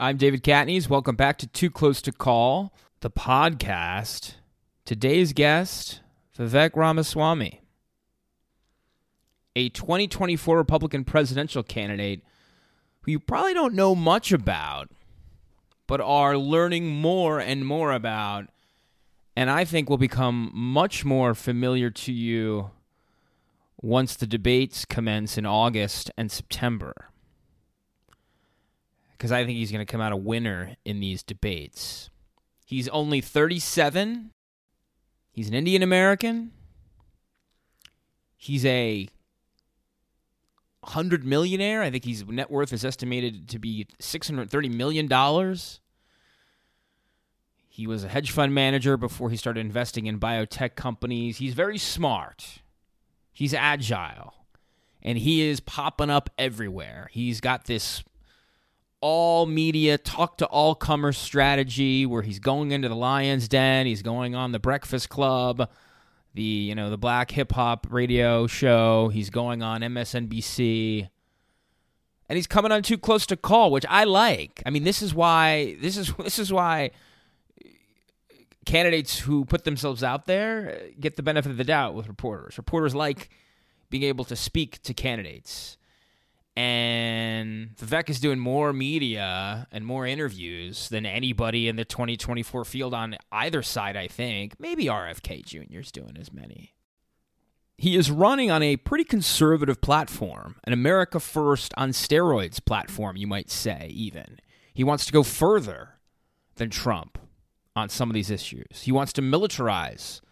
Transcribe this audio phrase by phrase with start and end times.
[0.00, 0.88] I'm David Catanese.
[0.88, 4.34] Welcome back to Too Close to Call, the podcast.
[4.84, 6.02] Today's guest,
[6.38, 7.60] Vivek Ramaswamy,
[9.56, 12.22] a 2024 Republican presidential candidate
[13.00, 14.88] who you probably don't know much about,
[15.88, 18.46] but are learning more and more about,
[19.34, 22.70] and I think will become much more familiar to you
[23.82, 27.08] once the debates commence in August and September
[29.18, 32.08] because I think he's going to come out a winner in these debates.
[32.64, 34.30] He's only 37.
[35.32, 36.52] He's an Indian American.
[38.36, 39.08] He's a
[40.84, 41.82] hundred millionaire.
[41.82, 45.80] I think his net worth is estimated to be six hundred thirty million dollars.
[47.68, 51.38] He was a hedge fund manager before he started investing in biotech companies.
[51.38, 52.60] He's very smart.
[53.32, 54.34] He's agile.
[55.02, 57.08] And he is popping up everywhere.
[57.12, 58.02] He's got this
[59.00, 64.02] all media, talk to all comers strategy where he's going into the Lion's Den, he's
[64.02, 65.68] going on the Breakfast Club,
[66.34, 71.08] the you know the Black Hip Hop Radio show, he's going on MSNBC.
[72.30, 74.62] And he's coming on too close to call, which I like.
[74.66, 76.90] I mean, this is why this is this is why
[78.66, 82.58] candidates who put themselves out there get the benefit of the doubt with reporters.
[82.58, 83.30] Reporters like
[83.88, 85.77] being able to speak to candidates
[86.58, 92.92] and Vivek is doing more media and more interviews than anybody in the 2024 field
[92.92, 94.58] on either side, I think.
[94.58, 95.78] Maybe RFK Jr.
[95.78, 96.74] is doing as many.
[97.76, 103.28] He is running on a pretty conservative platform, an America First on steroids platform, you
[103.28, 104.40] might say, even.
[104.74, 105.90] He wants to go further
[106.56, 107.18] than Trump
[107.76, 108.82] on some of these issues.
[108.82, 110.22] He wants to militarize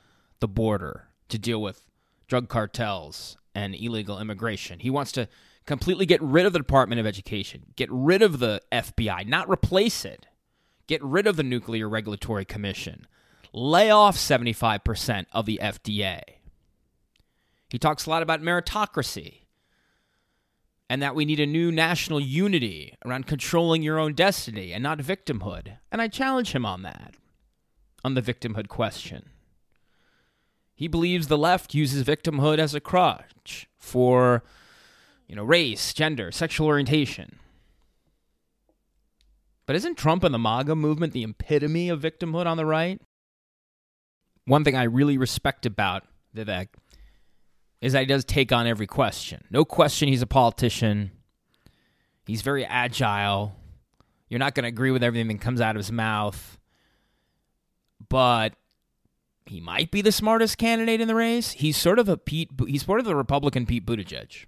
[0.40, 1.86] the border to deal with
[2.26, 4.80] drug cartels and illegal immigration.
[4.80, 5.28] He wants to
[5.66, 10.04] completely get rid of the Department of Education, get rid of the FBI, not replace
[10.04, 10.26] it,
[10.86, 13.06] get rid of the Nuclear Regulatory Commission,
[13.52, 16.20] lay off 75% of the FDA.
[17.68, 19.40] He talks a lot about meritocracy
[20.88, 24.98] and that we need a new national unity around controlling your own destiny and not
[24.98, 25.78] victimhood.
[25.90, 27.14] And I challenge him on that,
[28.04, 29.30] on the victimhood question.
[30.76, 34.44] He believes the left uses victimhood as a crutch for
[35.26, 37.38] you know, race, gender, sexual orientation.
[39.66, 43.00] But isn't Trump and the MAGA movement the epitome of victimhood on the right?
[44.44, 46.04] One thing I really respect about
[46.34, 46.68] Vivek
[47.80, 49.44] is that he does take on every question.
[49.50, 51.10] No question he's a politician.
[52.26, 53.56] He's very agile.
[54.28, 56.58] You're not going to agree with everything that comes out of his mouth.
[58.08, 58.54] But
[59.46, 61.52] he might be the smartest candidate in the race.
[61.52, 64.46] He's sort of a Pete he's sort of the Republican Pete Buttigieg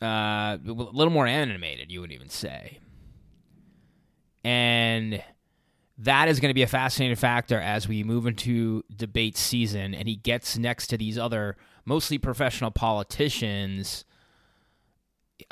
[0.00, 2.78] uh, a little more animated, you would even say.
[4.44, 5.22] And
[5.98, 10.06] that is going to be a fascinating factor as we move into debate season and
[10.06, 14.04] he gets next to these other mostly professional politicians.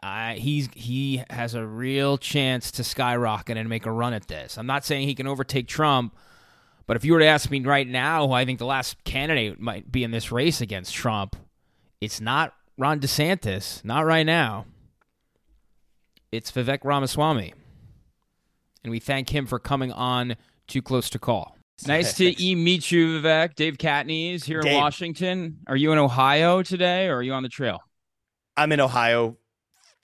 [0.03, 4.57] Uh, he's he has a real chance to skyrocket and make a run at this.
[4.57, 6.15] I'm not saying he can overtake Trump,
[6.87, 9.61] but if you were to ask me right now, who I think the last candidate
[9.61, 11.35] might be in this race against Trump,
[12.01, 14.67] it's not Ron DeSantis, not right now.
[16.31, 17.55] It's Vivek Ramaswamy.
[18.85, 21.57] And we thank him for coming on Too Close to Call.
[21.87, 23.55] Nice to meet you, Vivek.
[23.55, 24.73] Dave Catanese here Dave.
[24.73, 25.59] in Washington.
[25.67, 27.81] Are you in Ohio today or are you on the trail?
[28.57, 29.37] I'm in Ohio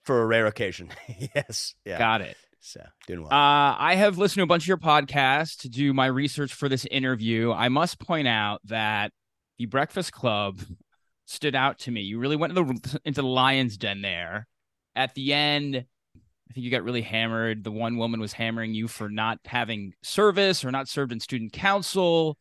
[0.05, 0.91] for a rare occasion.
[1.35, 1.75] yes.
[1.85, 1.99] Yeah.
[1.99, 2.37] Got it.
[2.61, 3.33] So doing well.
[3.33, 6.69] Uh, I have listened to a bunch of your podcasts to do my research for
[6.69, 7.53] this interview.
[7.53, 9.13] I must point out that
[9.59, 10.61] the Breakfast Club
[11.27, 12.03] stood out to me.
[12.03, 14.47] You really went into the, into the lion's den there.
[14.95, 17.65] At the end, I think you got really hammered.
[17.65, 21.53] The one woman was hammering you for not having service or not served in student
[21.53, 22.37] council.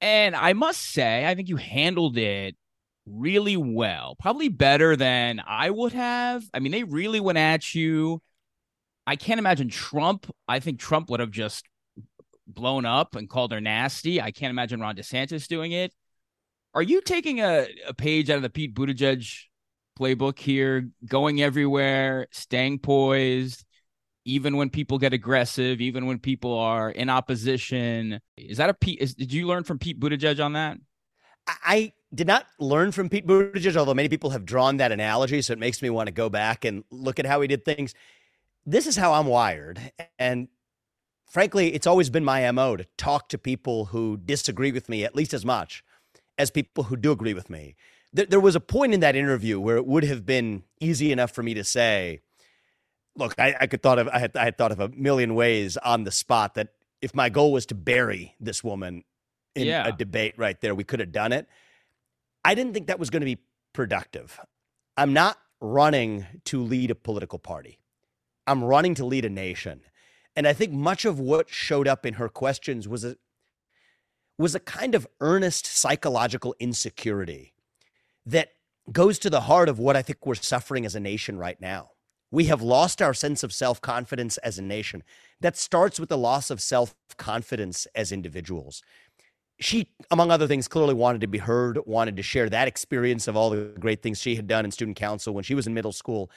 [0.00, 2.56] And I must say, I think you handled it
[3.06, 6.44] really well, probably better than I would have.
[6.52, 8.20] I mean, they really went at you.
[9.06, 10.30] I can't imagine Trump.
[10.46, 11.64] I think Trump would have just
[12.46, 14.20] blown up and called her nasty.
[14.20, 15.92] I can't imagine Ron DeSantis doing it.
[16.74, 19.44] Are you taking a, a page out of the Pete Buttigieg
[19.98, 23.64] playbook here, going everywhere, staying poised,
[24.24, 28.20] even when people get aggressive, even when people are in opposition?
[28.38, 29.00] Is that a Pete?
[29.00, 30.78] Is, did you learn from Pete Buttigieg on that?
[31.46, 35.52] I did not learn from Pete Buttigieg, although many people have drawn that analogy, so
[35.52, 37.94] it makes me want to go back and look at how he did things.
[38.64, 39.78] This is how I'm wired,
[40.18, 40.48] and
[41.30, 45.16] frankly, it's always been my mo to talk to people who disagree with me at
[45.16, 45.84] least as much
[46.38, 47.74] as people who do agree with me.
[48.12, 51.30] There, there was a point in that interview where it would have been easy enough
[51.32, 52.20] for me to say,
[53.16, 55.76] look, I, I could thought of I had I had thought of a million ways
[55.78, 56.68] on the spot that
[57.00, 59.04] if my goal was to bury this woman
[59.54, 59.86] in Yeah.
[59.86, 61.46] a debate right there, we could have done it.
[62.44, 63.38] I didn't think that was going to be
[63.72, 64.40] productive.
[64.96, 67.78] I'm not running to lead a political party.
[68.46, 69.82] I'm running to lead a nation.
[70.34, 73.16] And I think much of what showed up in her questions was a
[74.42, 77.54] was a kind of earnest psychological insecurity
[78.26, 78.50] that
[78.90, 81.90] goes to the heart of what I think we're suffering as a nation right now.
[82.32, 85.04] We have lost our sense of self confidence as a nation.
[85.40, 88.82] That starts with the loss of self confidence as individuals.
[89.60, 93.36] She, among other things, clearly wanted to be heard, wanted to share that experience of
[93.36, 95.92] all the great things she had done in student council when she was in middle
[95.92, 96.30] school.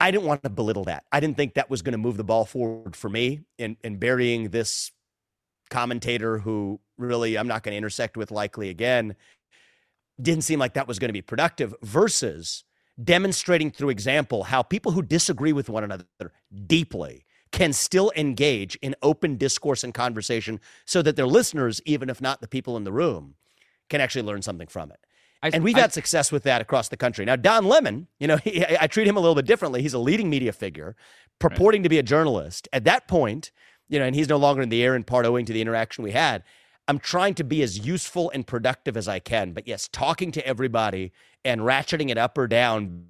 [0.00, 1.04] I didn't want to belittle that.
[1.12, 3.96] I didn't think that was going to move the ball forward for me in, in
[3.96, 4.90] burying this
[5.74, 9.16] commentator who really I'm not going to intersect with likely again.
[10.22, 12.62] Didn't seem like that was going to be productive versus
[13.02, 16.04] demonstrating through example how people who disagree with one another
[16.66, 22.20] deeply can still engage in open discourse and conversation so that their listeners, even if
[22.20, 23.34] not the people in the room,
[23.90, 25.00] can actually learn something from it.
[25.42, 27.24] I, And we've I- had success with that across the country.
[27.24, 29.82] Now, Don Lemon, you know, he, I treat him a little bit differently.
[29.82, 30.94] He's a leading media figure,
[31.40, 32.68] purporting to be a journalist.
[32.72, 33.50] At that point,
[33.94, 36.02] you know, and he's no longer in the air in part owing to the interaction
[36.02, 36.42] we had.
[36.88, 39.52] I'm trying to be as useful and productive as I can.
[39.52, 41.12] But yes, talking to everybody
[41.44, 43.06] and ratcheting it up or down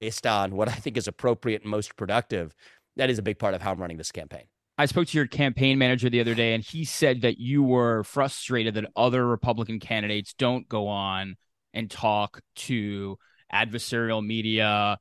[0.00, 2.54] based on what I think is appropriate and most productive,
[2.96, 4.42] that is a big part of how I'm running this campaign.
[4.76, 8.04] I spoke to your campaign manager the other day, and he said that you were
[8.04, 11.36] frustrated that other Republican candidates don't go on
[11.72, 13.16] and talk to
[13.54, 14.98] adversarial media,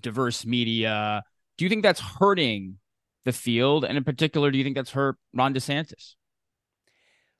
[0.00, 1.22] diverse media.
[1.58, 2.78] Do you think that's hurting
[3.24, 3.84] the field?
[3.84, 6.14] And in particular, do you think that's hurt Ron DeSantis?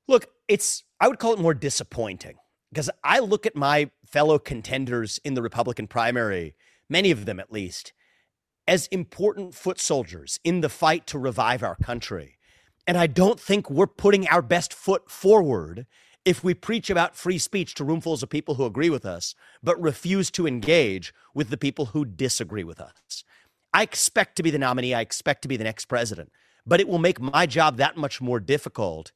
[0.08, 2.36] Look, it's I would call it more disappointing
[2.70, 6.54] because I look at my fellow contenders in the Republican primary,
[6.88, 7.92] many of them at least,
[8.66, 12.38] as important foot soldiers in the fight to revive our country.
[12.86, 15.86] And I don't think we're putting our best foot forward
[16.24, 19.80] if we preach about free speech to roomfuls of people who agree with us, but
[19.80, 23.24] refuse to engage with the people who disagree with us.
[23.72, 24.94] I expect to be the nominee.
[24.94, 26.32] I expect to be the next president,
[26.66, 29.12] but it will make my job that much more difficult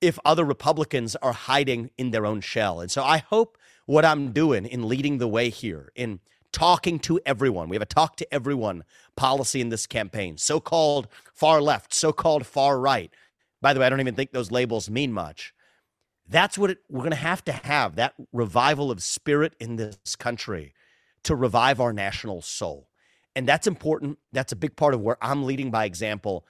[0.00, 2.80] if other Republicans are hiding in their own shell.
[2.80, 3.56] And so I hope
[3.86, 6.20] what I'm doing in leading the way here, in
[6.52, 8.84] talking to everyone, we have a talk to everyone
[9.16, 13.12] policy in this campaign, so called far left, so called far right.
[13.60, 15.54] By the way, I don't even think those labels mean much.
[16.28, 20.16] That's what it, we're going to have to have that revival of spirit in this
[20.16, 20.74] country
[21.24, 22.88] to revive our national soul.
[23.36, 24.18] And that's important.
[24.32, 26.46] That's a big part of where I'm leading by example.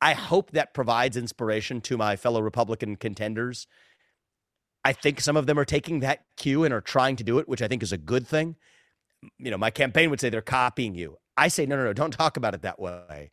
[0.00, 3.66] I hope that provides inspiration to my fellow Republican contenders.
[4.84, 7.48] I think some of them are taking that cue and are trying to do it,
[7.48, 8.56] which I think is a good thing.
[9.38, 11.18] You know, my campaign would say they're copying you.
[11.36, 13.30] I say, no, no, no, don't talk about it that way.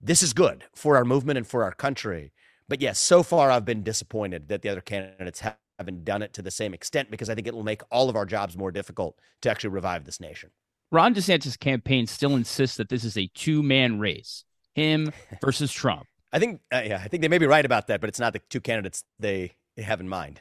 [0.00, 2.32] This is good for our movement and for our country.
[2.68, 5.42] But yes, so far I've been disappointed that the other candidates
[5.78, 8.16] haven't done it to the same extent because I think it will make all of
[8.16, 10.50] our jobs more difficult to actually revive this nation.
[10.92, 14.44] Ron DeSantis' campaign still insists that this is a two man race,
[14.74, 16.06] him versus Trump.
[16.32, 18.32] I think, uh, yeah, I think they may be right about that, but it's not
[18.32, 20.40] the two candidates they, they have in mind.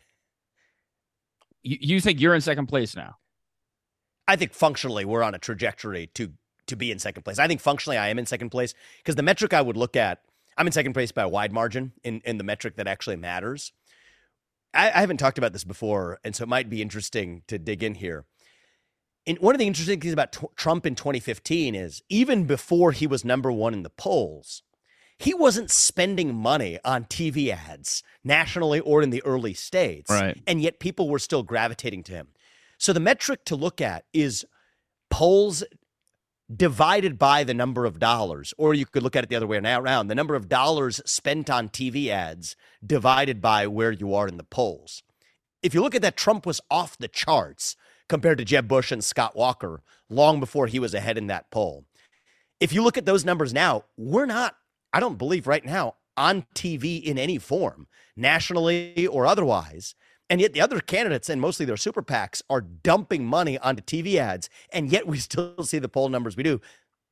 [1.63, 3.15] You, you think you're in second place now?
[4.27, 6.33] I think functionally we're on a trajectory to
[6.67, 7.37] to be in second place.
[7.37, 10.21] I think functionally I am in second place because the metric I would look at,
[10.57, 13.71] I'm in second place by a wide margin in, in the metric that actually matters.
[14.73, 17.83] I, I haven't talked about this before, and so it might be interesting to dig
[17.83, 18.25] in here.
[19.27, 23.07] And one of the interesting things about t- Trump in 2015 is even before he
[23.07, 24.61] was number one in the polls,
[25.17, 30.11] he wasn't spending money on TV ads nationally or in the early states.
[30.11, 30.41] Right.
[30.45, 32.27] And yet people were still gravitating to him.
[32.77, 34.45] So the metric to look at is
[35.09, 35.63] polls
[36.53, 39.57] divided by the number of dollars, or you could look at it the other way
[39.57, 42.55] around the number of dollars spent on TV ads
[42.85, 45.01] divided by where you are in the polls.
[45.63, 47.75] If you look at that, Trump was off the charts
[48.07, 51.85] compared to Jeb Bush and Scott Walker long before he was ahead in that poll.
[52.59, 54.55] If you look at those numbers now, we're not,
[54.93, 59.95] I don't believe right now, on TV in any form, nationally or otherwise.
[60.29, 64.15] And yet the other candidates and mostly their super PACs are dumping money onto TV
[64.15, 66.61] ads, and yet we still see the poll numbers we do.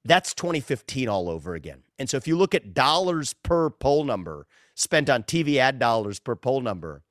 [0.05, 1.83] That's 2015 all over again.
[1.97, 6.19] And so if you look at dollars per poll number spent on TV ad dollars
[6.19, 7.03] per poll number,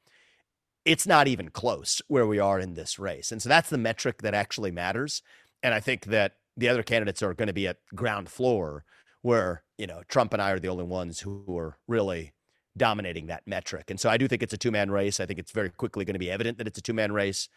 [0.84, 3.30] it's not even close where we are in this race.
[3.30, 5.22] And so that's the metric that actually matters.
[5.62, 8.84] And I think that the other candidates are going to be at ground floor
[9.22, 12.32] where, you know, Trump and I are the only ones who are really
[12.76, 13.90] dominating that metric.
[13.90, 15.20] And so I do think it's a two man race.
[15.20, 17.48] I think it's very quickly going to be evident that it's a two man race.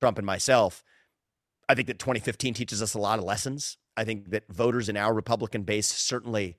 [0.00, 0.82] Trump and myself.
[1.68, 3.76] I think that 2015 teaches us a lot of lessons.
[3.96, 6.56] I think that voters in our Republican base certainly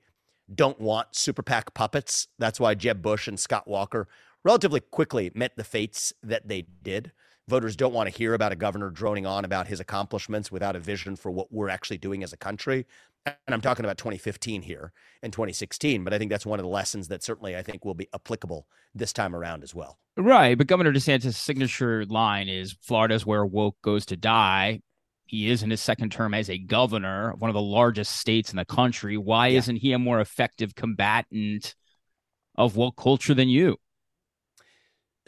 [0.52, 2.28] don't want super PAC puppets.
[2.38, 4.08] That's why Jeb Bush and Scott Walker
[4.44, 7.12] relatively quickly met the fates that they did.
[7.48, 10.80] Voters don't want to hear about a governor droning on about his accomplishments without a
[10.80, 12.86] vision for what we're actually doing as a country.
[13.26, 14.92] And I'm talking about 2015 here
[15.22, 17.94] and 2016, but I think that's one of the lessons that certainly I think will
[17.94, 19.98] be applicable this time around as well.
[20.16, 20.56] Right.
[20.56, 24.80] But Governor DeSantis' signature line is Florida's where woke goes to die.
[25.26, 28.50] He is in his second term as a governor of one of the largest states
[28.50, 29.16] in the country.
[29.16, 29.58] Why yeah.
[29.58, 31.74] isn't he a more effective combatant
[32.56, 33.76] of woke culture than you?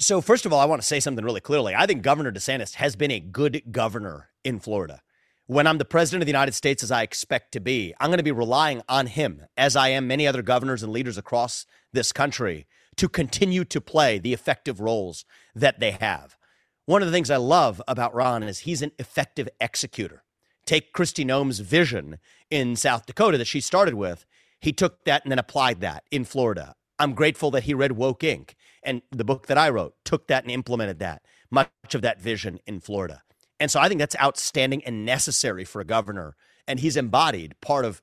[0.02, 1.76] So, first of all, I want to say something really clearly.
[1.76, 5.00] I think Governor DeSantis has been a good governor in Florida.
[5.46, 8.18] When I'm the president of the United States, as I expect to be, I'm going
[8.18, 12.10] to be relying on him, as I am many other governors and leaders across this
[12.10, 12.66] country,
[12.96, 16.36] to continue to play the effective roles that they have.
[16.84, 20.24] One of the things I love about Ron is he's an effective executor.
[20.66, 22.18] Take Kristi Noem's vision
[22.50, 24.26] in South Dakota that she started with.
[24.58, 26.74] He took that and then applied that in Florida.
[26.98, 30.44] I'm grateful that he read Woke Inc and the book that I wrote took that
[30.44, 33.22] and implemented that, much of that vision in Florida.
[33.60, 36.36] And so I think that's outstanding and necessary for a governor.
[36.66, 38.02] And he's embodied part of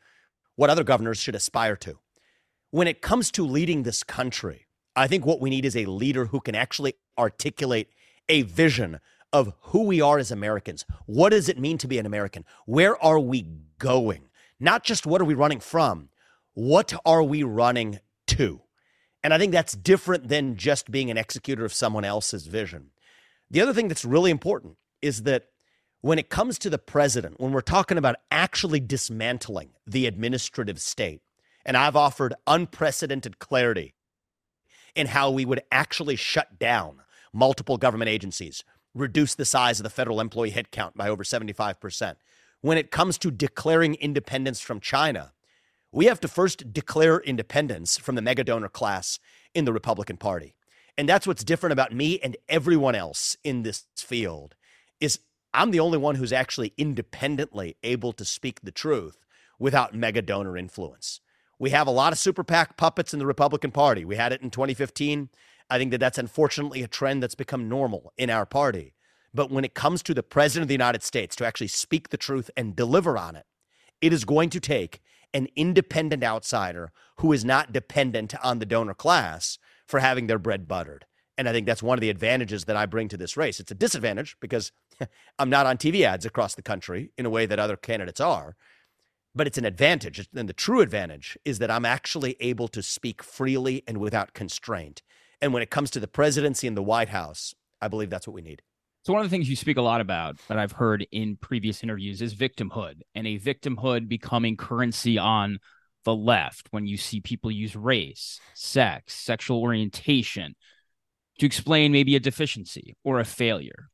[0.55, 1.99] what other governors should aspire to.
[2.71, 6.25] When it comes to leading this country, I think what we need is a leader
[6.25, 7.89] who can actually articulate
[8.27, 8.99] a vision
[9.31, 10.85] of who we are as Americans.
[11.05, 12.45] What does it mean to be an American?
[12.65, 14.29] Where are we going?
[14.59, 16.09] Not just what are we running from,
[16.53, 18.61] what are we running to?
[19.23, 22.91] And I think that's different than just being an executor of someone else's vision.
[23.51, 25.47] The other thing that's really important is that
[26.01, 31.21] when it comes to the president, when we're talking about actually dismantling the administrative state,
[31.65, 33.93] and I've offered unprecedented clarity
[34.95, 37.01] in how we would actually shut down
[37.33, 38.63] multiple government agencies,
[38.95, 42.15] reduce the size of the federal employee headcount by over 75%.
[42.61, 45.33] When it comes to declaring independence from China,
[45.91, 49.19] we have to first declare independence from the mega donor class
[49.53, 50.55] in the Republican Party.
[50.97, 54.55] And that's what's different about me and everyone else in this field
[54.99, 55.19] is
[55.53, 59.25] I'm the only one who's actually independently able to speak the truth
[59.57, 61.21] without mega donor influence.
[61.57, 64.05] We have a lot of super PAC puppets in the Republican Party.
[64.05, 65.29] We had it in 2015.
[65.69, 68.93] I think that that's unfortunately a trend that's become normal in our party.
[69.33, 72.17] But when it comes to the president of the United States to actually speak the
[72.17, 73.45] truth and deliver on it,
[74.01, 75.01] it is going to take
[75.33, 80.67] an independent outsider who is not dependent on the donor class for having their bread
[80.67, 81.05] buttered.
[81.37, 83.59] And I think that's one of the advantages that I bring to this race.
[83.59, 84.71] It's a disadvantage because
[85.39, 88.55] I'm not on TV ads across the country in a way that other candidates are,
[89.33, 90.27] but it's an advantage.
[90.35, 95.01] And the true advantage is that I'm actually able to speak freely and without constraint.
[95.41, 98.33] And when it comes to the presidency and the White House, I believe that's what
[98.33, 98.61] we need.
[99.03, 101.83] So one of the things you speak a lot about that I've heard in previous
[101.83, 105.59] interviews is victimhood and a victimhood becoming currency on
[106.03, 110.55] the left when you see people use race, sex, sexual orientation
[111.39, 113.89] to explain maybe a deficiency or a failure.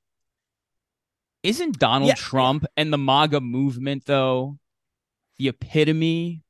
[1.43, 2.15] Isn't Donald yeah.
[2.15, 4.57] Trump and the MAGA movement though
[5.37, 6.41] the epitome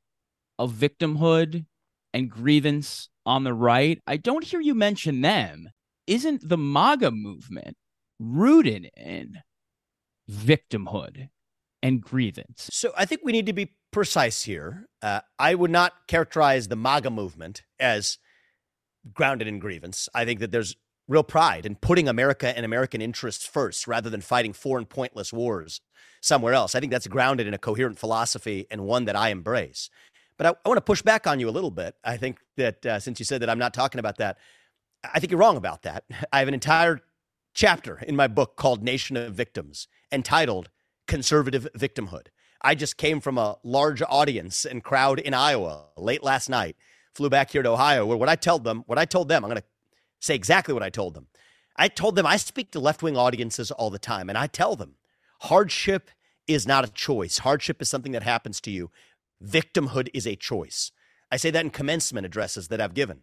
[0.58, 1.66] of victimhood
[2.14, 4.00] and grievance on the right?
[4.06, 5.68] I don't hear you mention them.
[6.06, 7.76] Isn't the MAGA movement
[8.18, 9.38] rooted in
[10.30, 11.28] victimhood
[11.82, 12.68] and grievance.
[12.72, 14.88] So I think we need to be precise here.
[15.02, 18.18] Uh, I would not characterize the MAGA movement as
[19.12, 20.08] grounded in grievance.
[20.14, 20.76] I think that there's
[21.08, 25.80] real pride in putting America and American interests first rather than fighting foreign pointless wars
[26.20, 26.74] somewhere else.
[26.74, 29.88] I think that's grounded in a coherent philosophy and one that I embrace.
[30.36, 31.94] But I, I want to push back on you a little bit.
[32.04, 34.38] I think that uh, since you said that I'm not talking about that,
[35.04, 36.04] I think you're wrong about that.
[36.32, 37.00] I have an entire
[37.56, 40.68] chapter in my book called Nation of Victims, entitled
[41.08, 42.26] Conservative Victimhood.
[42.60, 46.76] I just came from a large audience and crowd in Iowa late last night,
[47.14, 49.50] flew back here to Ohio, where what I told them, what I told them, I'm
[49.50, 49.66] going to
[50.20, 51.28] say exactly what I told them.
[51.76, 54.76] I told them I speak to left wing audiences all the time, and I tell
[54.76, 54.96] them
[55.40, 56.10] hardship
[56.46, 57.38] is not a choice.
[57.38, 58.90] Hardship is something that happens to you.
[59.42, 60.92] Victimhood is a choice.
[61.32, 63.22] I say that in commencement addresses that I've given.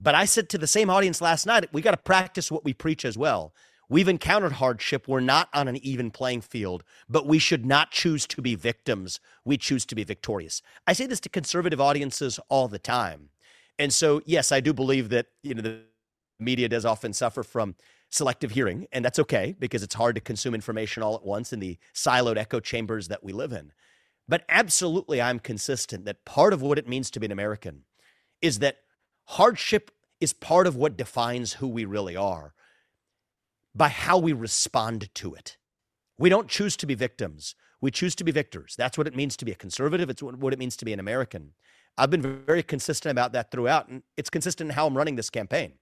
[0.00, 2.72] But I said to the same audience last night, we got to practice what we
[2.72, 3.54] preach as well.
[3.88, 5.06] We've encountered hardship.
[5.06, 9.20] We're not on an even playing field, but we should not choose to be victims.
[9.44, 10.62] We choose to be victorious.
[10.86, 13.28] I say this to conservative audiences all the time.
[13.78, 15.80] And so, yes, I do believe that, you know, the
[16.38, 17.74] media does often suffer from
[18.10, 21.60] selective hearing, and that's okay because it's hard to consume information all at once in
[21.60, 23.72] the siloed echo chambers that we live in.
[24.28, 27.82] But absolutely, I'm consistent that part of what it means to be an American
[28.40, 28.78] is that
[29.24, 29.90] hardship
[30.20, 32.54] is part of what defines who we really are
[33.74, 35.56] by how we respond to it.
[36.18, 37.54] We don't choose to be victims.
[37.80, 38.74] We choose to be victors.
[38.78, 40.08] That's what it means to be a conservative.
[40.08, 41.52] It's what it means to be an American.
[41.98, 45.30] I've been very consistent about that throughout, and it's consistent in how I'm running this
[45.30, 45.74] campaign.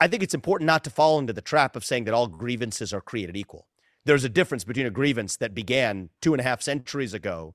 [0.00, 2.92] I think it's important not to fall into the trap of saying that all grievances
[2.92, 3.68] are created equal.
[4.04, 7.54] There's a difference between a grievance that began two and a half centuries ago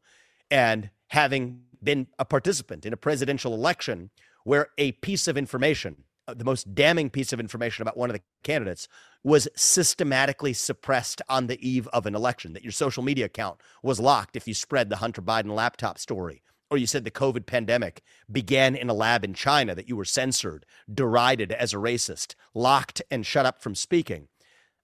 [0.50, 4.10] and having been a participant in a presidential election
[4.50, 8.16] where a piece of information, uh, the most damning piece of information about one of
[8.16, 8.88] the candidates,
[9.24, 14.00] was systematically suppressed on the eve of an election, that your social media account was
[14.00, 16.42] locked if you spread the Hunter Biden laptop story,
[16.72, 18.02] or you said the COVID pandemic
[18.32, 23.04] began in a lab in China, that you were censored, derided as a racist, locked
[23.12, 24.30] and shut up from speaking.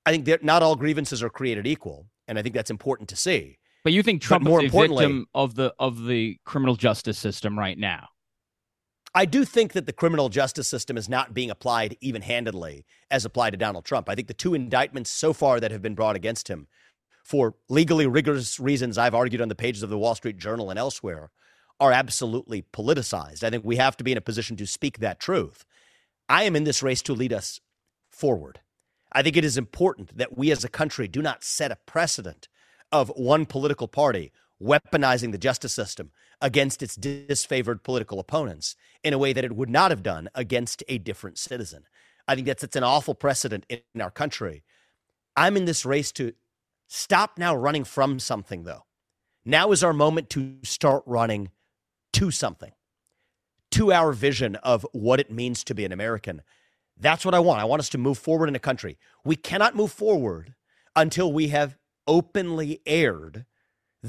[0.05, 3.15] I think that not all grievances are created equal, and I think that's important to
[3.15, 3.57] see.
[3.84, 7.57] But you think Trump more is a victim of the of the criminal justice system
[7.57, 8.10] right now?
[9.17, 13.24] I do think that the criminal justice system is not being applied even handedly as
[13.24, 14.10] applied to Donald Trump.
[14.10, 16.67] I think the two indictments so far that have been brought against him
[17.24, 20.77] for legally rigorous reasons I've argued on the pages of the Wall Street Journal and
[20.77, 21.31] elsewhere
[21.79, 23.41] are absolutely politicized.
[23.41, 25.63] I think we have to be in a position to speak that truth.
[26.27, 27.62] I am in this race to lead us
[28.12, 28.60] forward.
[29.13, 32.50] I think it is important that we as a country do not set a precedent
[32.91, 36.12] of one political party weaponizing the justice system
[36.42, 40.84] against its disfavored political opponents in a way that it would not have done against
[40.88, 41.84] a different citizen.
[42.27, 44.63] I think that's it's an awful precedent in our country.
[45.36, 46.34] I'm in this race to
[46.88, 48.86] stop now running from something, though.
[49.46, 51.51] Now is our moment to start running
[52.13, 52.72] to something,
[53.72, 56.42] to our vision of what it means to be an American.
[56.98, 57.62] That's what I want.
[57.62, 58.98] I want us to move forward in a country.
[59.24, 60.56] We cannot move forward
[60.96, 61.77] until we have
[62.08, 63.46] openly aired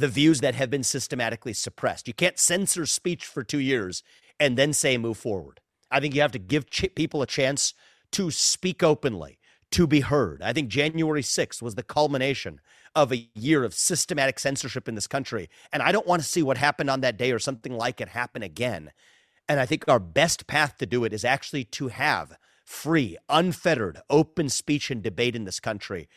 [0.00, 2.06] the views that have been systematically suppressed.
[2.06, 4.02] You can't censor speech for two years
[4.38, 5.60] and then say move forward.
[5.90, 7.72] I think you have to give ch- people a chance
[8.12, 9.38] to speak openly,
[9.72, 10.42] to be heard.
[10.42, 12.60] I think January 6th was the culmination
[12.94, 15.48] of a year of systematic censorship in this country.
[15.72, 18.08] And I don't want to see what happened on that day or something like it
[18.08, 18.92] happen again.
[19.48, 24.00] And I think our best path to do it is actually to have free, unfettered,
[24.10, 26.08] open speech and debate in this country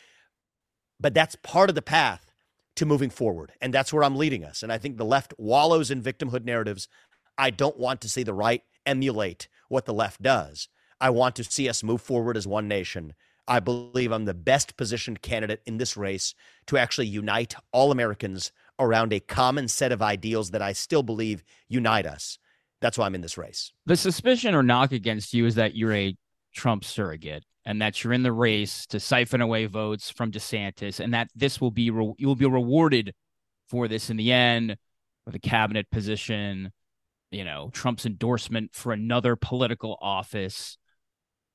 [1.00, 2.29] but that's part of the path
[2.76, 3.52] to moving forward.
[3.60, 4.62] And that's where I'm leading us.
[4.62, 6.88] And I think the left wallows in victimhood narratives.
[7.36, 10.68] I don't want to see the right emulate what the left does.
[11.00, 13.14] I want to see us move forward as one nation.
[13.48, 16.34] I believe I'm the best positioned candidate in this race
[16.66, 21.42] to actually unite all Americans around a common set of ideals that I still believe
[21.68, 22.38] unite us.
[22.80, 23.72] That's why I'm in this race.
[23.86, 26.16] The suspicion or knock against you is that you're a
[26.52, 31.12] Trump surrogate and that you're in the race to siphon away votes from DeSantis, and
[31.14, 33.14] that this will be re- you will be rewarded
[33.68, 34.76] for this in the end
[35.26, 36.72] with a cabinet position,
[37.30, 40.78] you know, Trump's endorsement for another political office.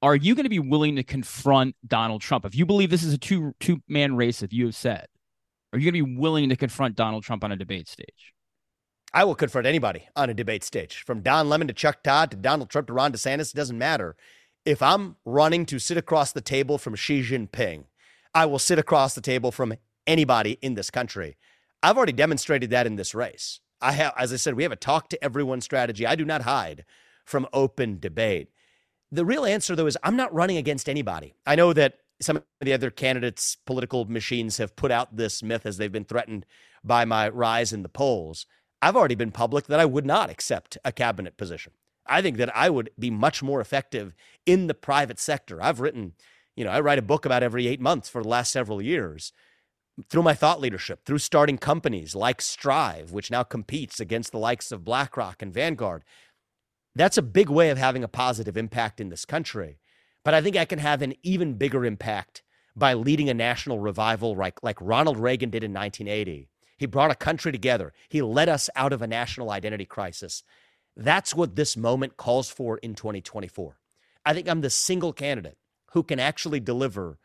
[0.01, 2.45] Are you going to be willing to confront Donald Trump?
[2.45, 5.07] If you believe this is a two two man race, if you have said,
[5.73, 8.33] are you going to be willing to confront Donald Trump on a debate stage?
[9.13, 12.37] I will confront anybody on a debate stage, from Don Lemon to Chuck Todd to
[12.37, 13.53] Donald Trump to Ron DeSantis.
[13.53, 14.15] It doesn't matter
[14.65, 17.85] if I'm running to sit across the table from Xi Jinping,
[18.33, 19.75] I will sit across the table from
[20.07, 21.37] anybody in this country.
[21.83, 23.59] I've already demonstrated that in this race.
[23.79, 26.07] I have, as I said, we have a talk to everyone strategy.
[26.07, 26.83] I do not hide
[27.23, 28.49] from open debate.
[29.11, 31.35] The real answer, though, is I'm not running against anybody.
[31.45, 35.65] I know that some of the other candidates' political machines have put out this myth
[35.65, 36.45] as they've been threatened
[36.83, 38.47] by my rise in the polls.
[38.81, 41.73] I've already been public that I would not accept a cabinet position.
[42.07, 44.13] I think that I would be much more effective
[44.45, 45.61] in the private sector.
[45.61, 46.13] I've written,
[46.55, 49.33] you know, I write a book about every eight months for the last several years
[50.09, 54.71] through my thought leadership, through starting companies like Strive, which now competes against the likes
[54.71, 56.03] of BlackRock and Vanguard.
[56.95, 59.79] That's a big way of having a positive impact in this country.
[60.23, 62.43] But I think I can have an even bigger impact
[62.75, 66.49] by leading a national revival like, like Ronald Reagan did in 1980.
[66.77, 67.93] He brought a country together.
[68.09, 70.43] He led us out of a national identity crisis.
[70.95, 73.77] That's what this moment calls for in 2024.
[74.25, 75.57] I think I'm the single candidate
[75.91, 77.17] who can actually deliver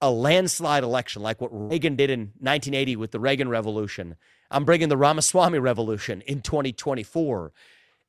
[0.00, 4.16] a landslide election like what Reagan did in 1980 with the Reagan Revolution.
[4.50, 7.52] I'm bringing the Ramaswamy Revolution in 2024.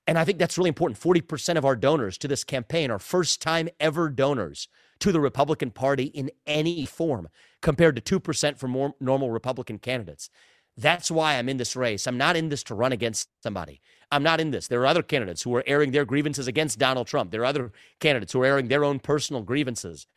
[0.07, 0.99] And I think that's really important.
[0.99, 4.67] 40% of our donors to this campaign are first time ever donors
[4.99, 7.29] to the Republican Party in any form,
[7.61, 10.29] compared to 2% for more normal Republican candidates.
[10.75, 12.07] That's why I'm in this race.
[12.07, 13.81] I'm not in this to run against somebody.
[14.11, 14.67] I'm not in this.
[14.67, 17.31] There are other candidates who are airing their grievances against Donald Trump.
[17.31, 20.07] There are other candidates who are airing their own personal grievances.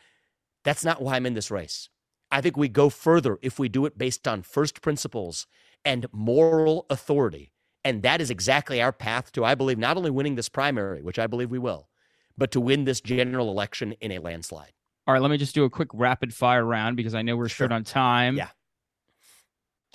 [0.64, 1.88] That's not why I'm in this race.
[2.30, 5.46] I think we go further if we do it based on first principles
[5.84, 7.52] and moral authority.
[7.84, 11.18] And that is exactly our path to, I believe, not only winning this primary, which
[11.18, 11.88] I believe we will,
[12.36, 14.72] but to win this general election in a landslide.
[15.06, 17.48] All right, let me just do a quick rapid fire round because I know we're
[17.48, 18.36] short on time.
[18.36, 18.48] Yeah.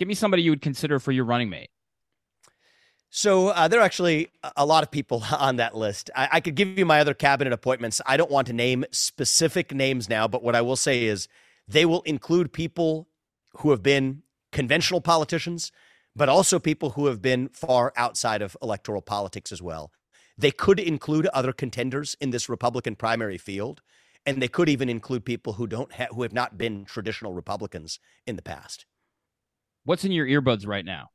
[0.02, 1.70] Give me somebody you would consider for your running mate.
[3.12, 6.10] So uh, there are actually a lot of people on that list.
[6.16, 8.02] I, I, could give you my other cabinet appointments.
[8.08, 11.28] I don't want to name specific names now, but what I will say is
[11.68, 13.10] they will include people
[13.58, 15.72] who have been conventional politicians,
[16.16, 19.92] but also people who have been far outside of electoral politics as well.
[20.36, 23.84] They could include other contenders in this Republican primary field,
[24.26, 28.00] and they could even include people who don't ha- who have not been traditional Republicans
[28.26, 28.88] in the past.
[29.84, 31.10] What's in your earbuds right now?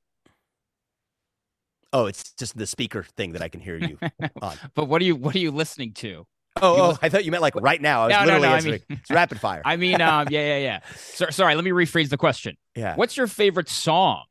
[1.93, 3.99] Oh, it's just the speaker thing that I can hear you
[4.43, 4.57] on.
[4.75, 6.27] but what are you what are you listening to?
[6.61, 8.03] Oh, oh, I thought you meant like right now.
[8.03, 8.75] I was no, literally no, no, answering.
[8.75, 9.63] I mean, it's rapid fire.
[9.65, 10.81] I mean, um, yeah, yeah, yeah.
[10.97, 12.57] So, sorry, let me rephrase the question.
[12.75, 12.97] Yeah.
[12.97, 14.25] What's your favorite song?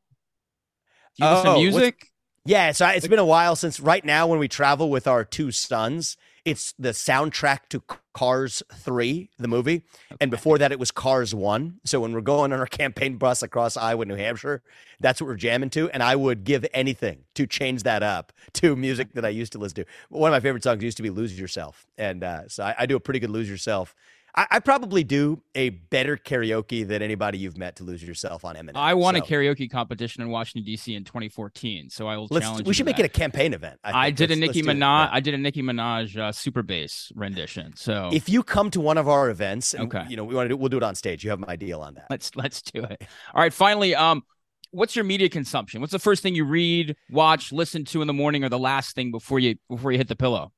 [1.16, 2.08] Do you oh, listen to music?
[2.44, 5.50] Yeah, so it's been a while since right now when we travel with our two
[5.50, 7.82] sons, it's the soundtrack to
[8.14, 9.82] Cars 3, the movie.
[10.12, 10.16] Okay.
[10.20, 11.80] And before that, it was Cars 1.
[11.84, 14.62] So when we're going on our campaign bus across Iowa, New Hampshire,
[15.00, 15.90] that's what we're jamming to.
[15.90, 19.58] And I would give anything to change that up to music that I used to
[19.58, 19.84] listen to.
[20.08, 21.84] One of my favorite songs used to be Lose Yourself.
[21.98, 23.94] And uh, so I, I do a pretty good Lose Yourself
[24.36, 28.54] I, I, probably do a better karaoke than anybody you've met to lose yourself on
[28.54, 28.72] Eminem.
[28.74, 29.22] I won so.
[29.22, 30.94] a karaoke competition in Washington D.C.
[30.94, 32.66] in 2014, so I will let's, challenge.
[32.66, 33.04] We should make that.
[33.04, 33.80] it a campaign event.
[33.82, 35.08] I, I did a Nicki Minaj.
[35.10, 37.74] I did a Nicki Minaj uh, super bass rendition.
[37.76, 40.46] So if you come to one of our events, and, okay, you know we want
[40.46, 41.24] to do, we'll do it on stage.
[41.24, 42.06] You have my deal on that.
[42.10, 43.02] Let's let's do it.
[43.34, 43.52] All right.
[43.52, 44.22] Finally, um,
[44.70, 45.80] what's your media consumption?
[45.80, 48.94] What's the first thing you read, watch, listen to in the morning, or the last
[48.94, 50.52] thing before you before you hit the pillow?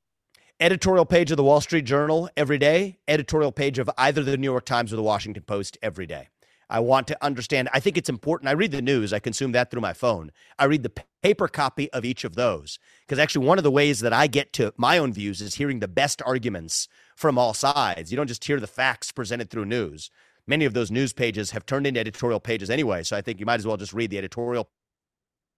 [0.59, 4.51] Editorial page of the Wall Street Journal every day, editorial page of either the New
[4.51, 6.27] York Times or the Washington Post every day.
[6.69, 7.69] I want to understand.
[7.73, 8.49] I think it's important.
[8.49, 10.31] I read the news, I consume that through my phone.
[10.59, 10.93] I read the
[11.23, 14.53] paper copy of each of those because actually, one of the ways that I get
[14.53, 18.11] to my own views is hearing the best arguments from all sides.
[18.11, 20.11] You don't just hear the facts presented through news.
[20.45, 23.45] Many of those news pages have turned into editorial pages anyway, so I think you
[23.45, 24.69] might as well just read the editorial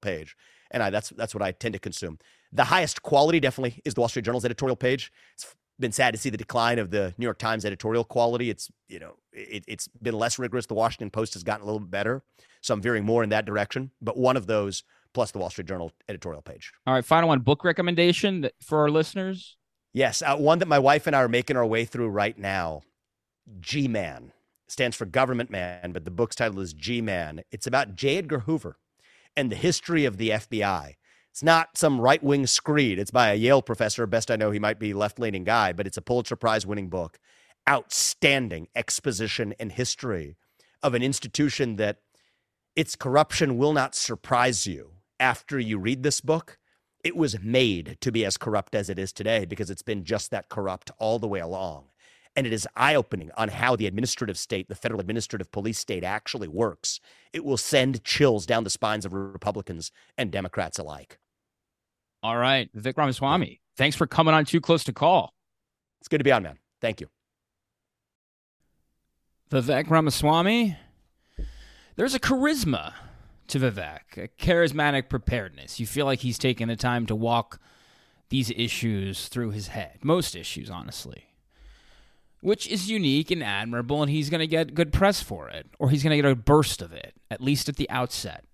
[0.02, 0.38] page.
[0.70, 2.20] And I, that's that's what I tend to consume.
[2.54, 5.12] The highest quality definitely is the Wall Street Journal's editorial page.
[5.34, 8.50] It's been sad to see the decline of the New York Times editorial quality.
[8.50, 10.66] It's you know it, has been less rigorous.
[10.66, 12.24] The Washington Post has gotten a little bit better,
[12.62, 13.92] so I'm veering more in that direction.
[14.02, 14.84] But one of those
[15.14, 16.72] plus the Wall Street Journal editorial page.
[16.88, 19.58] All right, final one book recommendation for our listeners.
[19.94, 22.82] Yes, uh, one that my wife and I are making our way through right now.
[23.60, 24.32] G Man
[24.68, 27.42] stands for Government Man, but the book's title is G Man.
[27.52, 28.18] It's about J.
[28.18, 28.78] Edgar Hoover
[29.36, 30.96] and the history of the FBI.
[31.32, 33.00] It's not some right wing screed.
[33.00, 34.06] It's by a Yale professor.
[34.06, 36.90] Best I know, he might be left leaning guy, but it's a Pulitzer Prize winning
[36.90, 37.20] book.
[37.70, 40.36] Outstanding exposition and history
[40.84, 42.00] of an institution that
[42.76, 46.58] its corruption will not surprise you after you read this book.
[47.04, 50.32] It was made to be as corrupt as it is today because it's been just
[50.32, 51.86] that corrupt all the way along.
[52.36, 56.04] And it is eye opening on how the administrative state, the federal administrative police state,
[56.04, 57.00] actually works.
[57.34, 61.20] It will send chills down the spines of Republicans and Democrats alike.
[62.24, 62.70] All right.
[62.76, 65.34] Vivek Ramaswamy, thanks for coming on Too Close to Call.
[66.00, 66.58] It's good to be on, man.
[66.82, 67.08] Thank you.
[69.52, 70.78] Vivek Ramaswamy,
[71.96, 72.94] there's a charisma
[73.48, 75.80] to Vivek, a charismatic preparedness.
[75.80, 77.60] You feel like he's taking the time to walk
[78.30, 81.26] these issues through his head, most issues, honestly,
[82.40, 85.90] which is unique and admirable, and he's going to get good press for it, or
[85.90, 88.46] he's going to get a burst of it, at least at the outset.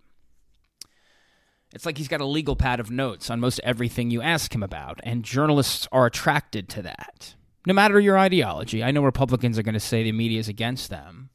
[1.74, 4.64] It's like he's got a legal pad of notes on most everything you ask him
[4.64, 7.36] about, and journalists are attracted to that.
[7.66, 10.90] No matter your ideology, I know Republicans are going to say the media is against
[10.90, 11.30] them.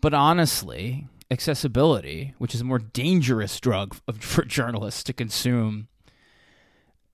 [0.00, 5.88] But honestly, accessibility, which is a more dangerous drug for journalists to consume,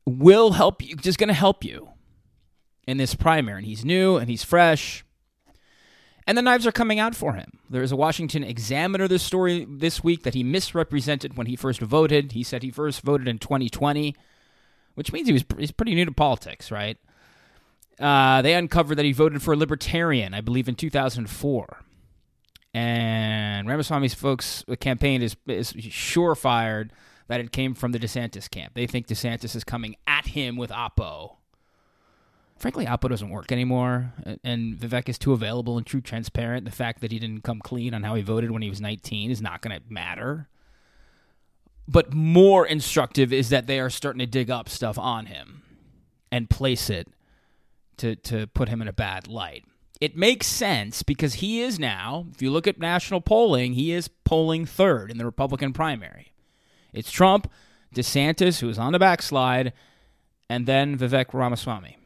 [0.06, 1.90] will help you, just going to help you
[2.86, 3.58] in this primary.
[3.58, 5.04] And he's new and he's fresh.
[6.28, 7.58] And the knives are coming out for him.
[7.70, 11.80] There is a Washington Examiner this story this week that he misrepresented when he first
[11.80, 12.32] voted.
[12.32, 14.14] He said he first voted in 2020,
[14.94, 16.98] which means he was he's pretty new to politics, right?
[17.98, 21.78] Uh, they uncovered that he voted for a libertarian, I believe, in 2004.
[22.74, 25.72] And Ramaswamy's folks' campaign is, is
[26.36, 26.92] fired
[27.28, 28.74] that it came from the DeSantis camp.
[28.74, 31.37] They think DeSantis is coming at him with Oppo
[32.58, 34.12] frankly, Oppo doesn't work anymore,
[34.44, 36.64] and Vivek is too available and too transparent.
[36.64, 39.30] The fact that he didn't come clean on how he voted when he was 19
[39.30, 40.48] is not going to matter.
[41.86, 45.62] But more instructive is that they are starting to dig up stuff on him
[46.30, 47.08] and place it
[47.98, 49.64] to, to put him in a bad light.
[50.00, 54.08] It makes sense because he is now, if you look at national polling, he is
[54.24, 56.32] polling third in the Republican primary.
[56.92, 57.50] It's Trump,
[57.94, 59.72] DeSantis, who is on the backslide,
[60.48, 61.97] and then Vivek Ramaswamy.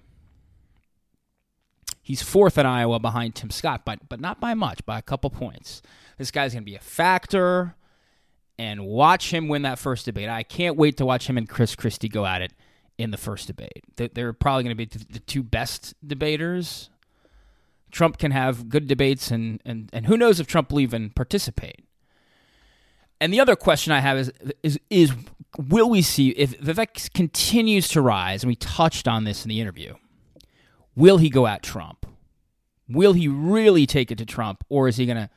[2.03, 5.31] He's fourth in Iowa behind Tim Scott, but but not by much, by a couple
[5.31, 5.83] points.
[6.19, 7.77] This guy's going to be a factor.
[8.59, 10.29] and watch him win that first debate.
[10.29, 12.53] I can't wait to watch him and Chris Christie go at it
[12.99, 13.83] in the first debate.
[13.97, 16.91] They're probably going to be the two best debaters.
[17.91, 21.85] Trump can have good debates, and, and, and who knows if Trump will even participate.
[23.21, 25.12] And the other question I have is, is, is
[25.59, 29.61] will we see, if Vivek continues to rise, and we touched on this in the
[29.61, 29.95] interview,
[30.95, 32.07] will he go at Trump?
[32.89, 35.31] Will he really take it to Trump, or is he to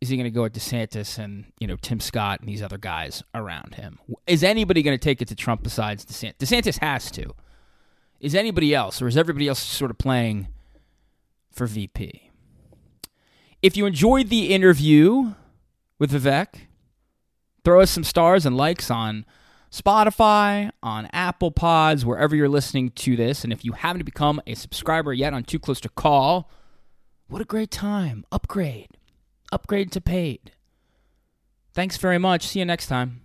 [0.00, 3.22] is he to go at DeSantis and you know Tim Scott and these other guys
[3.34, 3.98] around him?
[4.26, 6.36] Is anybody to take it to Trump besides DeSantis?
[6.38, 7.34] DeSantis has to.
[8.20, 10.48] Is anybody else, or is everybody else sort of playing
[11.50, 12.30] for VP?
[13.60, 15.34] If you enjoyed the interview
[15.98, 16.66] with Vivek,
[17.64, 19.24] throw us some stars and likes on
[19.74, 23.44] Spotify, on Apple Pods, wherever you're listening to this.
[23.44, 26.50] And if you haven't become a subscriber yet on Too Close to Call,
[27.28, 28.24] what a great time!
[28.30, 28.88] Upgrade
[29.54, 30.52] upgrade to paid.
[31.72, 32.48] Thanks very much.
[32.48, 33.23] See you next time.